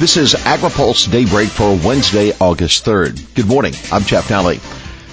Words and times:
This 0.00 0.16
is 0.16 0.34
AgriPulse 0.34 1.10
Daybreak 1.10 1.48
for 1.48 1.76
Wednesday, 1.76 2.32
August 2.40 2.84
3rd. 2.84 3.34
Good 3.36 3.46
morning. 3.46 3.74
I'm 3.92 4.02
Jeff 4.02 4.28
Nalley. 4.28 4.60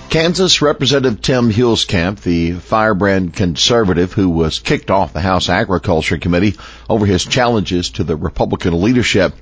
Kansas 0.09 0.59
Representative 0.59 1.21
Tim 1.21 1.51
Huelskamp, 1.51 2.21
the 2.21 2.53
firebrand 2.53 3.35
conservative 3.35 4.11
who 4.11 4.27
was 4.27 4.57
kicked 4.57 4.89
off 4.89 5.13
the 5.13 5.21
House 5.21 5.49
Agriculture 5.49 6.17
Committee 6.17 6.55
over 6.89 7.05
his 7.05 7.23
challenges 7.23 7.91
to 7.91 8.03
the 8.03 8.15
Republican 8.15 8.81
leadership, 8.81 9.35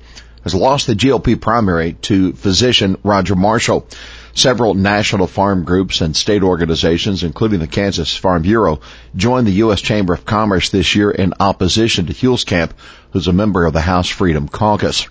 has 0.44 0.54
lost 0.54 0.86
the 0.86 0.94
GOP 0.94 1.40
primary 1.40 1.94
to 2.02 2.34
physician 2.34 2.98
Roger 3.02 3.34
Marshall. 3.34 3.88
Several 4.34 4.74
national 4.74 5.26
farm 5.26 5.64
groups 5.64 6.02
and 6.02 6.14
state 6.14 6.42
organizations, 6.42 7.24
including 7.24 7.60
the 7.60 7.66
Kansas 7.66 8.14
Farm 8.14 8.42
Bureau, 8.42 8.80
joined 9.16 9.46
the 9.46 9.52
U.S. 9.52 9.80
Chamber 9.80 10.12
of 10.12 10.26
Commerce 10.26 10.68
this 10.68 10.94
year 10.94 11.10
in 11.10 11.32
opposition 11.40 12.06
to 12.06 12.12
Huelskamp, 12.12 12.72
who's 13.12 13.26
a 13.26 13.32
member 13.32 13.64
of 13.64 13.72
the 13.72 13.80
House 13.80 14.08
Freedom 14.08 14.46
Caucus. 14.46 15.08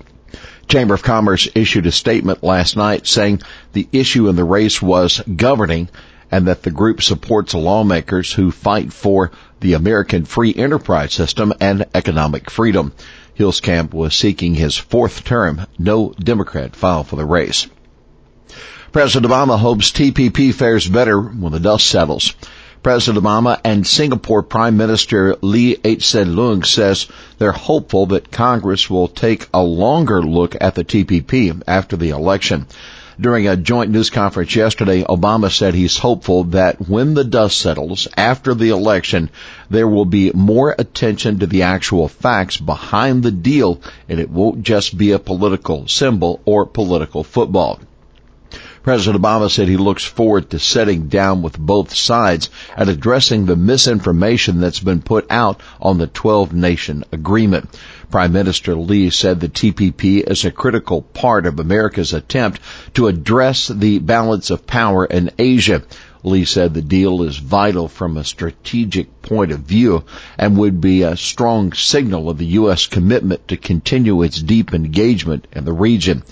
Chamber 0.69 0.93
of 0.93 1.01
Commerce 1.01 1.49
issued 1.55 1.87
a 1.87 1.91
statement 1.91 2.43
last 2.43 2.77
night 2.77 3.07
saying 3.07 3.41
the 3.73 3.87
issue 3.91 4.29
in 4.29 4.35
the 4.35 4.43
race 4.43 4.79
was 4.79 5.19
governing 5.35 5.89
and 6.31 6.47
that 6.47 6.61
the 6.61 6.69
group 6.69 7.01
supports 7.01 7.55
lawmakers 7.55 8.31
who 8.31 8.51
fight 8.51 8.93
for 8.93 9.31
the 9.61 9.73
American 9.73 10.25
free 10.25 10.53
enterprise 10.53 11.11
system 11.11 11.53
and 11.59 11.85
economic 11.95 12.51
freedom. 12.51 12.93
Huelskamp 13.35 13.93
was 13.93 14.13
seeking 14.13 14.53
his 14.53 14.77
fourth 14.77 15.23
term. 15.23 15.65
No 15.79 16.13
Democrat 16.19 16.75
filed 16.75 17.07
for 17.07 17.15
the 17.15 17.25
race. 17.25 17.65
President 18.91 19.31
Obama 19.31 19.57
hopes 19.57 19.91
TPP 19.91 20.53
fares 20.53 20.87
better 20.87 21.19
when 21.19 21.51
the 21.51 21.59
dust 21.59 21.87
settles. 21.87 22.35
President 22.81 23.21
Obama 23.21 23.59
and 23.65 23.85
Singapore 23.85 24.41
Prime 24.41 24.77
Minister 24.77 25.35
Lee 25.41 25.75
Hsien 25.83 26.35
Loong 26.35 26.65
says 26.65 27.07
they're 27.37 27.51
hopeful 27.51 28.05
that 28.05 28.31
Congress 28.31 28.89
will 28.89 29.09
take 29.09 29.49
a 29.53 29.61
longer 29.61 30.21
look 30.21 30.55
at 30.61 30.75
the 30.75 30.85
TPP 30.85 31.61
after 31.67 31.97
the 31.97 32.11
election. 32.11 32.67
During 33.19 33.49
a 33.49 33.57
joint 33.57 33.91
news 33.91 34.09
conference 34.09 34.55
yesterday, 34.55 35.03
Obama 35.03 35.51
said 35.51 35.73
he's 35.73 35.97
hopeful 35.97 36.45
that 36.45 36.87
when 36.87 37.15
the 37.15 37.25
dust 37.25 37.57
settles 37.57 38.07
after 38.15 38.53
the 38.53 38.69
election, 38.69 39.29
there 39.69 39.89
will 39.89 40.05
be 40.05 40.31
more 40.33 40.73
attention 40.79 41.39
to 41.39 41.47
the 41.47 41.63
actual 41.63 42.07
facts 42.07 42.55
behind 42.55 43.23
the 43.23 43.31
deal 43.31 43.81
and 44.07 44.21
it 44.21 44.29
won't 44.29 44.63
just 44.63 44.97
be 44.97 45.11
a 45.11 45.19
political 45.19 45.85
symbol 45.89 46.39
or 46.45 46.65
political 46.65 47.25
football. 47.25 47.81
President 48.89 49.21
Obama 49.21 49.51
said 49.51 49.67
he 49.67 49.77
looks 49.77 50.03
forward 50.03 50.49
to 50.49 50.57
sitting 50.57 51.09
down 51.09 51.43
with 51.43 51.59
both 51.59 51.93
sides 51.93 52.49
and 52.75 52.89
addressing 52.89 53.45
the 53.45 53.55
misinformation 53.55 54.59
that's 54.59 54.79
been 54.79 55.03
put 55.03 55.27
out 55.29 55.61
on 55.79 55.99
the 55.99 56.07
12 56.07 56.53
nation 56.53 57.03
agreement. 57.11 57.69
Prime 58.09 58.33
Minister 58.33 58.73
Lee 58.73 59.11
said 59.11 59.39
the 59.39 59.47
TPP 59.47 60.27
is 60.27 60.43
a 60.43 60.49
critical 60.49 61.03
part 61.03 61.45
of 61.45 61.59
America's 61.59 62.13
attempt 62.13 62.61
to 62.95 63.05
address 63.05 63.67
the 63.67 63.99
balance 63.99 64.49
of 64.49 64.65
power 64.65 65.05
in 65.05 65.29
Asia. 65.37 65.83
Lee 66.23 66.45
said 66.45 66.73
the 66.73 66.81
deal 66.81 67.21
is 67.21 67.37
vital 67.37 67.87
from 67.87 68.17
a 68.17 68.23
strategic 68.23 69.21
point 69.21 69.51
of 69.51 69.59
view 69.59 70.03
and 70.35 70.57
would 70.57 70.81
be 70.81 71.03
a 71.03 71.15
strong 71.15 71.73
signal 71.73 72.27
of 72.27 72.39
the 72.39 72.57
U.S. 72.57 72.87
commitment 72.87 73.49
to 73.49 73.55
continue 73.55 74.23
its 74.23 74.41
deep 74.41 74.73
engagement 74.73 75.45
in 75.51 75.63
the 75.63 75.73
region. 75.73 76.23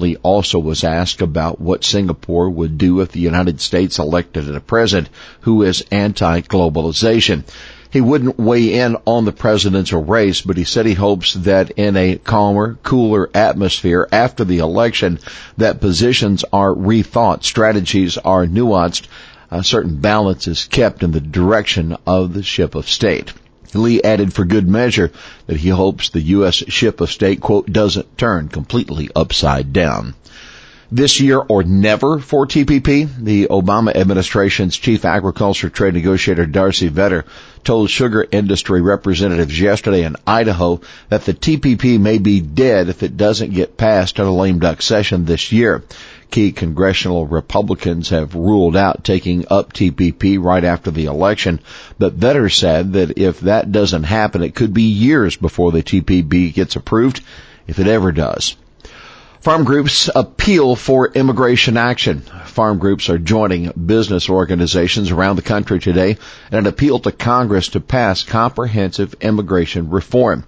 Lee 0.00 0.16
also 0.22 0.58
was 0.58 0.82
asked 0.82 1.22
about 1.22 1.60
what 1.60 1.84
Singapore 1.84 2.48
would 2.50 2.78
do 2.78 3.00
if 3.00 3.12
the 3.12 3.20
United 3.20 3.60
States 3.60 3.98
elected 3.98 4.54
a 4.54 4.60
president 4.60 5.08
who 5.42 5.62
is 5.62 5.84
anti-globalization. 5.90 7.44
He 7.90 8.00
wouldn't 8.00 8.38
weigh 8.38 8.74
in 8.80 8.96
on 9.04 9.24
the 9.24 9.32
presidential 9.32 10.02
race, 10.04 10.40
but 10.40 10.56
he 10.56 10.64
said 10.64 10.86
he 10.86 10.94
hopes 10.94 11.34
that 11.34 11.72
in 11.72 11.96
a 11.96 12.16
calmer, 12.16 12.78
cooler 12.82 13.28
atmosphere 13.34 14.08
after 14.12 14.44
the 14.44 14.58
election, 14.58 15.18
that 15.58 15.80
positions 15.80 16.44
are 16.52 16.72
rethought, 16.72 17.44
strategies 17.44 18.16
are 18.16 18.46
nuanced, 18.46 19.06
a 19.50 19.64
certain 19.64 19.96
balance 19.96 20.46
is 20.46 20.64
kept 20.66 21.02
in 21.02 21.10
the 21.10 21.20
direction 21.20 21.96
of 22.06 22.32
the 22.32 22.42
ship 22.44 22.76
of 22.76 22.88
state. 22.88 23.32
Lee 23.74 24.02
added 24.02 24.32
for 24.32 24.44
good 24.44 24.68
measure 24.68 25.12
that 25.46 25.56
he 25.56 25.68
hopes 25.68 26.10
the 26.10 26.20
U.S. 26.20 26.54
ship 26.54 27.00
of 27.00 27.10
state, 27.10 27.40
quote, 27.40 27.70
doesn't 27.70 28.18
turn 28.18 28.48
completely 28.48 29.08
upside 29.14 29.72
down. 29.72 30.14
This 30.92 31.20
year 31.20 31.38
or 31.38 31.62
never 31.62 32.18
for 32.18 32.48
TPP, 32.48 33.08
the 33.16 33.46
Obama 33.46 33.94
administration's 33.94 34.76
chief 34.76 35.04
agriculture 35.04 35.70
trade 35.70 35.94
negotiator 35.94 36.46
Darcy 36.46 36.90
Vetter 36.90 37.22
told 37.62 37.90
sugar 37.90 38.26
industry 38.28 38.80
representatives 38.80 39.60
yesterday 39.60 40.02
in 40.02 40.16
Idaho 40.26 40.80
that 41.08 41.24
the 41.24 41.34
TPP 41.34 42.00
may 42.00 42.18
be 42.18 42.40
dead 42.40 42.88
if 42.88 43.04
it 43.04 43.16
doesn't 43.16 43.54
get 43.54 43.76
passed 43.76 44.18
at 44.18 44.26
a 44.26 44.30
lame 44.32 44.58
duck 44.58 44.82
session 44.82 45.26
this 45.26 45.52
year. 45.52 45.84
Key 46.30 46.52
congressional 46.52 47.26
Republicans 47.26 48.10
have 48.10 48.34
ruled 48.34 48.76
out 48.76 49.02
taking 49.02 49.46
up 49.50 49.72
TPP 49.72 50.42
right 50.42 50.62
after 50.62 50.90
the 50.90 51.06
election, 51.06 51.60
but 51.98 52.18
Vetter 52.18 52.52
said 52.52 52.92
that 52.92 53.18
if 53.18 53.40
that 53.40 53.72
doesn't 53.72 54.04
happen, 54.04 54.42
it 54.42 54.54
could 54.54 54.72
be 54.72 54.82
years 54.84 55.36
before 55.36 55.72
the 55.72 55.82
TPP 55.82 56.54
gets 56.54 56.76
approved, 56.76 57.20
if 57.66 57.78
it 57.78 57.88
ever 57.88 58.12
does. 58.12 58.56
Farm 59.40 59.64
groups 59.64 60.10
appeal 60.14 60.76
for 60.76 61.08
immigration 61.08 61.78
action. 61.78 62.20
Farm 62.44 62.78
groups 62.78 63.08
are 63.08 63.18
joining 63.18 63.70
business 63.70 64.28
organizations 64.28 65.10
around 65.10 65.36
the 65.36 65.42
country 65.42 65.80
today 65.80 66.18
in 66.52 66.58
an 66.58 66.66
appeal 66.66 66.98
to 66.98 67.10
Congress 67.10 67.68
to 67.68 67.80
pass 67.80 68.22
comprehensive 68.22 69.14
immigration 69.22 69.88
reform 69.88 70.44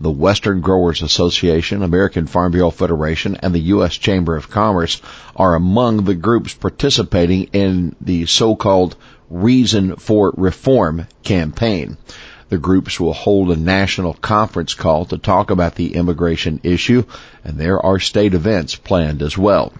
the 0.00 0.10
Western 0.10 0.60
Growers 0.60 1.02
Association, 1.02 1.82
American 1.82 2.26
Farm 2.26 2.52
Bureau 2.52 2.70
Federation, 2.70 3.36
and 3.36 3.54
the 3.54 3.60
U.S. 3.74 3.94
Chamber 3.96 4.36
of 4.36 4.50
Commerce 4.50 5.00
are 5.34 5.54
among 5.54 6.04
the 6.04 6.14
groups 6.14 6.54
participating 6.54 7.44
in 7.52 7.96
the 8.00 8.26
so-called 8.26 8.96
Reason 9.30 9.96
for 9.96 10.32
Reform 10.36 11.06
campaign. 11.24 11.96
The 12.48 12.58
groups 12.58 13.00
will 13.00 13.12
hold 13.12 13.50
a 13.50 13.56
national 13.56 14.14
conference 14.14 14.74
call 14.74 15.06
to 15.06 15.18
talk 15.18 15.50
about 15.50 15.74
the 15.74 15.94
immigration 15.94 16.60
issue, 16.62 17.04
and 17.42 17.58
there 17.58 17.84
are 17.84 17.98
state 17.98 18.34
events 18.34 18.76
planned 18.76 19.20
as 19.22 19.36
well. 19.36 19.72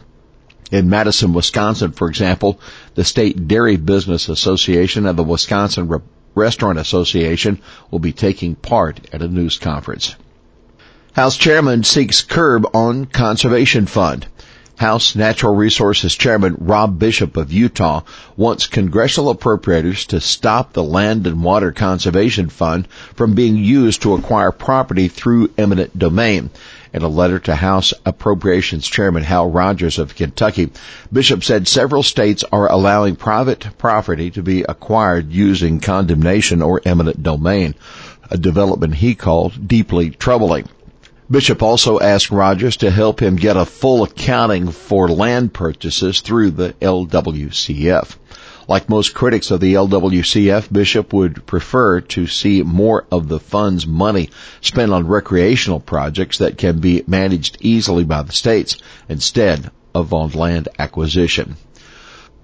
In 0.73 0.91
Madison, 0.91 1.33
Wisconsin, 1.33 1.93
for 1.93 2.09
example, 2.09 2.59
the 2.97 3.05
State 3.05 3.47
Dairy 3.47 3.77
Business 3.77 4.29
Association 4.29 5.07
and 5.07 5.17
the 5.17 5.23
Wisconsin 5.23 5.87
Restaurant 6.37 6.79
Association 6.79 7.61
will 7.91 7.99
be 7.99 8.13
taking 8.13 8.55
part 8.55 9.01
at 9.13 9.23
a 9.23 9.29
news 9.29 9.59
conference. 9.59 10.15
House 11.15 11.37
Chairman 11.39 11.83
seeks 11.83 12.23
curb 12.23 12.67
on 12.77 13.07
Conservation 13.07 13.87
Fund. 13.87 14.27
House 14.77 15.17
Natural 15.17 15.55
Resources 15.55 16.15
Chairman 16.15 16.57
Rob 16.61 16.99
Bishop 16.99 17.39
of 17.39 17.51
Utah 17.51 18.03
wants 18.37 18.67
congressional 18.67 19.35
appropriators 19.35 20.07
to 20.09 20.21
stop 20.21 20.75
the 20.75 20.83
Land 20.83 21.27
and 21.27 21.43
Water 21.43 21.73
Conservation 21.73 22.51
Fund 22.51 22.87
from 23.15 23.35
being 23.35 23.57
used 23.57 24.03
to 24.03 24.13
acquire 24.13 24.53
property 24.53 25.09
through 25.09 25.51
eminent 25.57 25.99
domain. 25.99 26.51
In 26.93 27.03
a 27.03 27.09
letter 27.09 27.39
to 27.39 27.55
House 27.55 27.95
Appropriations 28.05 28.87
Chairman 28.87 29.23
Hal 29.23 29.51
Rogers 29.51 29.99
of 29.99 30.15
Kentucky, 30.15 30.71
Bishop 31.11 31.43
said 31.43 31.67
several 31.67 32.03
states 32.03 32.45
are 32.53 32.71
allowing 32.71 33.17
private 33.17 33.67
property 33.79 34.31
to 34.33 34.43
be 34.43 34.63
acquired 34.63 35.33
using 35.33 35.81
condemnation 35.81 36.61
or 36.61 36.83
eminent 36.85 37.23
domain, 37.23 37.75
a 38.31 38.37
development 38.37 38.97
he 38.97 39.15
called 39.15 39.67
deeply 39.67 40.11
troubling. 40.11 40.69
Bishop 41.29 41.61
also 41.61 41.99
asked 41.99 42.31
Rogers 42.31 42.77
to 42.79 42.91
help 42.91 43.21
him 43.21 43.35
get 43.35 43.57
a 43.57 43.65
full 43.65 44.05
accounting 44.05 44.69
for 44.71 45.09
land 45.09 45.53
purchases 45.53 46.21
through 46.21 46.53
the 46.53 46.73
LWCF. 46.75 48.15
Like 48.69 48.89
most 48.89 49.13
critics 49.13 49.51
of 49.51 49.59
the 49.59 49.75
LWCF, 49.75 50.73
Bishop 50.73 51.13
would 51.13 51.45
prefer 51.45 52.01
to 52.01 52.29
see 52.29 52.63
more 52.63 53.07
of 53.11 53.27
the 53.27 53.41
fund's 53.41 53.89
money 53.89 54.31
spent 54.61 54.93
on 54.93 55.09
recreational 55.09 55.81
projects 55.81 56.39
that 56.39 56.59
can 56.59 56.79
be 56.79 57.03
managed 57.09 57.59
easily 57.61 58.05
by 58.05 58.23
the 58.23 58.33
states 58.33 58.77
instead 59.09 59.73
of 59.95 60.13
on 60.15 60.31
land 60.31 60.69
acquisition. 60.79 61.57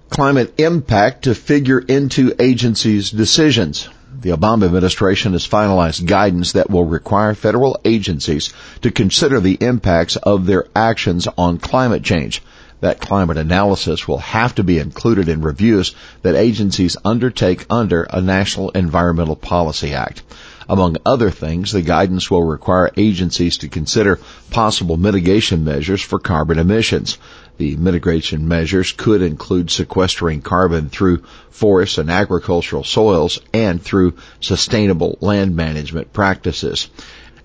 Climate 0.09 0.53
impact 0.57 1.23
to 1.23 1.35
figure 1.35 1.79
into 1.79 2.35
agencies' 2.37 3.11
decisions. 3.11 3.87
The 4.21 4.29
Obama 4.29 4.65
administration 4.65 5.33
has 5.33 5.47
finalized 5.47 6.05
guidance 6.05 6.51
that 6.51 6.69
will 6.69 6.85
require 6.85 7.33
federal 7.33 7.79
agencies 7.83 8.53
to 8.81 8.91
consider 8.91 9.39
the 9.39 9.57
impacts 9.59 10.15
of 10.15 10.45
their 10.45 10.65
actions 10.75 11.27
on 11.37 11.57
climate 11.57 12.03
change. 12.03 12.41
That 12.81 12.99
climate 12.99 13.37
analysis 13.37 14.07
will 14.07 14.19
have 14.19 14.55
to 14.55 14.63
be 14.63 14.77
included 14.77 15.29
in 15.29 15.41
reviews 15.41 15.95
that 16.21 16.35
agencies 16.35 16.97
undertake 17.03 17.65
under 17.69 18.03
a 18.03 18.21
National 18.21 18.69
Environmental 18.69 19.35
Policy 19.35 19.93
Act. 19.93 20.21
Among 20.69 20.97
other 21.05 21.29
things, 21.29 21.71
the 21.71 21.81
guidance 21.81 22.31
will 22.31 22.43
require 22.43 22.89
agencies 22.95 23.57
to 23.59 23.67
consider 23.67 24.19
possible 24.49 24.97
mitigation 24.97 25.63
measures 25.63 26.01
for 26.01 26.19
carbon 26.19 26.59
emissions. 26.59 27.17
The 27.57 27.75
mitigation 27.75 28.47
measures 28.47 28.91
could 28.91 29.21
include 29.21 29.69
sequestering 29.69 30.41
carbon 30.41 30.89
through 30.89 31.23
forests 31.49 31.97
and 31.97 32.09
agricultural 32.09 32.83
soils 32.83 33.39
and 33.53 33.81
through 33.81 34.13
sustainable 34.39 35.17
land 35.21 35.55
management 35.55 36.13
practices. 36.13 36.89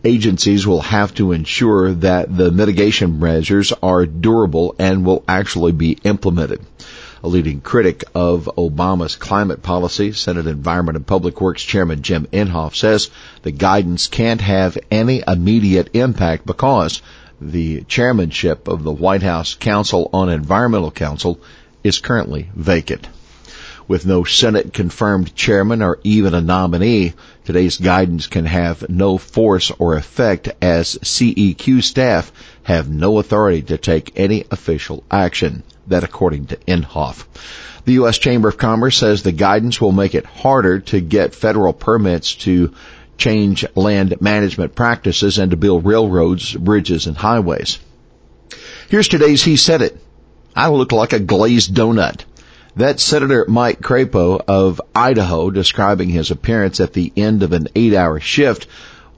Agencies 0.04 0.66
will 0.66 0.80
have 0.80 1.12
to 1.14 1.32
ensure 1.32 1.92
that 1.94 2.34
the 2.34 2.52
mitigation 2.52 3.18
measures 3.18 3.72
are 3.82 4.06
durable 4.06 4.76
and 4.78 5.04
will 5.04 5.24
actually 5.26 5.72
be 5.72 5.98
implemented. 6.04 6.60
A 7.20 7.28
leading 7.28 7.60
critic 7.60 8.04
of 8.14 8.48
Obama's 8.56 9.16
climate 9.16 9.60
policy, 9.60 10.12
Senate 10.12 10.46
Environment 10.46 10.96
and 10.96 11.04
Public 11.04 11.40
Works 11.40 11.64
Chairman 11.64 12.02
Jim 12.02 12.28
Inhofe 12.32 12.76
says 12.76 13.10
the 13.42 13.50
guidance 13.50 14.06
can't 14.06 14.40
have 14.40 14.78
any 14.88 15.24
immediate 15.26 15.90
impact 15.94 16.46
because 16.46 17.02
the 17.40 17.82
chairmanship 17.88 18.68
of 18.68 18.84
the 18.84 18.92
White 18.92 19.24
House 19.24 19.54
Council 19.54 20.08
on 20.12 20.28
Environmental 20.28 20.92
Council 20.92 21.40
is 21.82 21.98
currently 21.98 22.50
vacant. 22.54 23.08
With 23.88 24.06
no 24.06 24.22
Senate 24.22 24.72
confirmed 24.72 25.34
chairman 25.34 25.82
or 25.82 25.98
even 26.04 26.34
a 26.34 26.40
nominee, 26.40 27.14
today's 27.44 27.78
guidance 27.78 28.28
can 28.28 28.44
have 28.44 28.88
no 28.88 29.18
force 29.18 29.72
or 29.78 29.96
effect 29.96 30.50
as 30.62 30.98
CEQ 31.02 31.82
staff 31.82 32.30
have 32.62 32.88
no 32.88 33.18
authority 33.18 33.62
to 33.62 33.78
take 33.78 34.12
any 34.14 34.44
official 34.52 35.02
action. 35.10 35.64
That 35.88 36.05
according 36.05 36.46
to 36.46 36.56
Inhofe. 36.56 37.25
The 37.85 37.94
U.S. 37.94 38.19
Chamber 38.19 38.49
of 38.49 38.58
Commerce 38.58 38.96
says 38.96 39.23
the 39.23 39.32
guidance 39.32 39.81
will 39.81 39.93
make 39.93 40.14
it 40.14 40.26
harder 40.26 40.81
to 40.81 41.00
get 41.00 41.35
federal 41.35 41.73
permits 41.73 42.35
to 42.37 42.75
change 43.17 43.64
land 43.75 44.20
management 44.20 44.75
practices 44.75 45.38
and 45.38 45.50
to 45.50 45.56
build 45.56 45.85
railroads, 45.85 46.52
bridges, 46.55 47.06
and 47.06 47.17
highways. 47.17 47.79
Here's 48.88 49.08
today's 49.08 49.43
He 49.43 49.56
Said 49.56 49.82
It. 49.82 49.99
I 50.55 50.69
look 50.69 50.93
like 50.93 51.12
a 51.12 51.19
glazed 51.19 51.75
donut. 51.75 52.25
That's 52.76 53.02
Senator 53.02 53.44
Mike 53.49 53.81
Crapo 53.81 54.40
of 54.46 54.81
Idaho 54.94 55.50
describing 55.50 56.11
his 56.11 56.31
appearance 56.31 56.81
at 56.81 56.93
the 56.93 57.12
end 57.17 57.43
of 57.43 57.52
an 57.52 57.69
eight 57.75 57.94
hour 57.94 58.20
shift 58.20 58.67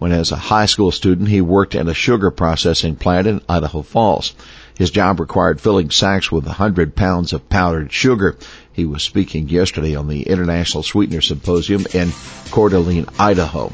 when 0.00 0.12
as 0.12 0.32
a 0.32 0.36
high 0.36 0.64
school 0.64 0.90
student 0.90 1.28
he 1.28 1.42
worked 1.42 1.74
at 1.74 1.86
a 1.86 1.94
sugar 1.94 2.30
processing 2.30 2.96
plant 2.96 3.26
in 3.26 3.42
Idaho 3.48 3.82
Falls. 3.82 4.34
His 4.76 4.90
job 4.90 5.20
required 5.20 5.60
filling 5.60 5.90
sacks 5.90 6.32
with 6.32 6.46
100 6.46 6.96
pounds 6.96 7.34
of 7.34 7.50
powdered 7.50 7.92
sugar. 7.92 8.38
He 8.72 8.86
was 8.86 9.02
speaking 9.02 9.50
yesterday 9.50 9.94
on 9.94 10.08
the 10.08 10.22
International 10.22 10.82
Sweetener 10.82 11.20
Symposium 11.20 11.84
in 11.92 12.12
Coeur 12.50 12.70
d'Alene, 12.70 13.06
Idaho. 13.18 13.70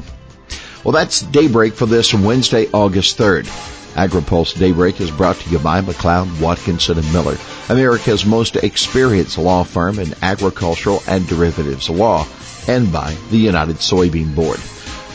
Well, 0.83 0.91
that's 0.91 1.21
Daybreak 1.21 1.75
for 1.75 1.85
this 1.85 2.13
Wednesday, 2.13 2.67
August 2.73 3.17
3rd. 3.17 3.45
AgriPulse 3.95 4.59
Daybreak 4.59 4.99
is 4.99 5.09
brought 5.09 5.37
to 5.37 5.49
you 5.49 5.59
by 5.59 5.81
McLeod, 5.81 6.41
Watkinson 6.41 6.99
and 6.99 7.13
Miller, 7.13 7.37
America's 7.69 8.25
most 8.25 8.57
experienced 8.57 9.37
law 9.37 9.63
firm 9.63 9.97
in 9.97 10.13
agricultural 10.21 11.01
and 11.07 11.25
derivatives 11.25 11.89
law, 11.89 12.27
and 12.67 12.91
by 12.91 13.15
the 13.31 13.37
United 13.37 13.77
Soybean 13.77 14.35
Board. 14.35 14.59